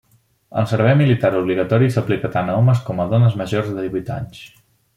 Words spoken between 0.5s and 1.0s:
El servei